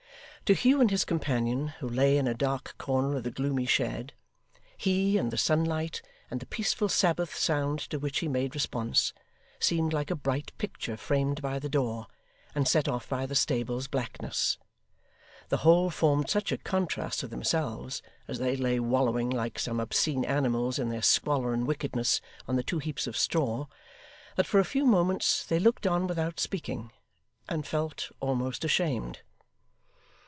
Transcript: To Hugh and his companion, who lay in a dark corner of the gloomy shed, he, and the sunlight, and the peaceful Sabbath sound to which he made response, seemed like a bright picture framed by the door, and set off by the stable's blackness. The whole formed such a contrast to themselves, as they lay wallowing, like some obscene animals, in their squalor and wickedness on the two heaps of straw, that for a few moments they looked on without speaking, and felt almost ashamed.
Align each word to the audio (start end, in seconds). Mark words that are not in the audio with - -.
To 0.47 0.55
Hugh 0.55 0.81
and 0.81 0.91
his 0.91 1.05
companion, 1.05 1.69
who 1.79 1.87
lay 1.87 2.17
in 2.17 2.27
a 2.27 2.33
dark 2.33 2.75
corner 2.77 3.15
of 3.15 3.23
the 3.23 3.31
gloomy 3.31 3.65
shed, 3.65 4.11
he, 4.75 5.17
and 5.17 5.31
the 5.31 5.37
sunlight, 5.37 6.01
and 6.29 6.41
the 6.41 6.45
peaceful 6.45 6.89
Sabbath 6.89 7.33
sound 7.33 7.79
to 7.89 7.97
which 7.97 8.19
he 8.19 8.27
made 8.27 8.53
response, 8.53 9.13
seemed 9.61 9.93
like 9.93 10.11
a 10.11 10.15
bright 10.15 10.51
picture 10.57 10.97
framed 10.97 11.41
by 11.41 11.57
the 11.57 11.69
door, 11.69 12.07
and 12.53 12.67
set 12.67 12.89
off 12.89 13.07
by 13.07 13.25
the 13.25 13.33
stable's 13.33 13.87
blackness. 13.87 14.57
The 15.47 15.55
whole 15.63 15.89
formed 15.89 16.29
such 16.29 16.51
a 16.51 16.57
contrast 16.57 17.21
to 17.21 17.29
themselves, 17.29 18.01
as 18.27 18.37
they 18.37 18.57
lay 18.57 18.77
wallowing, 18.77 19.29
like 19.29 19.57
some 19.57 19.79
obscene 19.79 20.25
animals, 20.25 20.77
in 20.77 20.89
their 20.89 21.01
squalor 21.01 21.53
and 21.53 21.65
wickedness 21.65 22.19
on 22.45 22.57
the 22.57 22.63
two 22.63 22.79
heaps 22.79 23.07
of 23.07 23.15
straw, 23.15 23.67
that 24.35 24.47
for 24.47 24.59
a 24.59 24.65
few 24.65 24.85
moments 24.85 25.45
they 25.45 25.59
looked 25.59 25.87
on 25.87 26.07
without 26.07 26.41
speaking, 26.41 26.91
and 27.47 27.65
felt 27.65 28.11
almost 28.19 28.65
ashamed. 28.65 29.21